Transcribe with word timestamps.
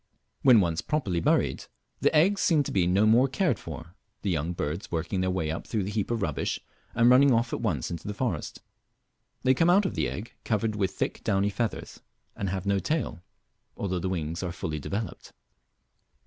When 0.41 0.61
once 0.61 0.81
properly 0.81 1.19
buried 1.19 1.65
the 1.99 2.11
eggs 2.15 2.41
seem 2.41 2.63
to 2.63 2.71
be 2.71 2.87
no 2.87 3.05
more 3.05 3.27
cared 3.27 3.59
for, 3.59 3.93
the 4.23 4.31
young 4.31 4.51
birds 4.53 4.91
working 4.91 5.21
their 5.21 5.29
way 5.29 5.51
up 5.51 5.67
through 5.67 5.83
the 5.83 5.91
heap 5.91 6.09
of 6.09 6.23
rubbish, 6.23 6.59
and 6.95 7.07
running 7.11 7.31
off 7.31 7.53
at 7.53 7.61
once 7.61 7.91
into 7.91 8.07
the 8.07 8.15
forest. 8.15 8.63
They 9.43 9.53
come 9.53 9.69
out 9.69 9.85
of 9.85 9.93
the 9.93 10.09
egg 10.09 10.33
covered 10.43 10.75
with 10.75 10.89
thick 10.95 11.23
downy 11.23 11.51
feathers, 11.51 12.01
and 12.35 12.49
have 12.49 12.65
no 12.65 12.79
tail, 12.79 13.21
although 13.77 13.99
the 13.99 14.09
wings 14.09 14.41
are 14.41 14.51
full 14.51 14.71
developed. 14.71 15.33